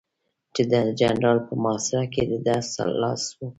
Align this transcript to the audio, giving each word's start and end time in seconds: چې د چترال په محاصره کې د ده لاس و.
چې 0.53 0.61
د 0.71 0.73
چترال 0.99 1.37
په 1.47 1.53
محاصره 1.63 2.05
کې 2.13 2.21
د 2.29 2.33
ده 2.45 2.55
لاس 3.01 3.23
و. 3.35 3.37